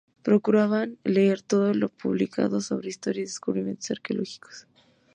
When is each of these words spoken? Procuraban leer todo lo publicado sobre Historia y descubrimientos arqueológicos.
Procuraban 0.23 0.97
leer 1.03 1.43
todo 1.43 1.75
lo 1.75 1.87
publicado 1.87 2.59
sobre 2.59 2.89
Historia 2.89 3.19
y 3.19 3.25
descubrimientos 3.25 3.91
arqueológicos. 3.91 4.65